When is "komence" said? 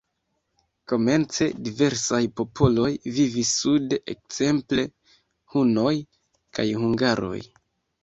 0.93-1.47